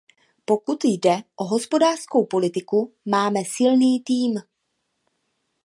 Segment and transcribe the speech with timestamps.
[0.45, 4.39] Pokud jde o hospodářskou politiku, mále silný tým.